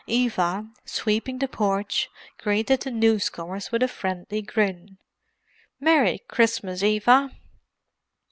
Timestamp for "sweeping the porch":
0.83-2.09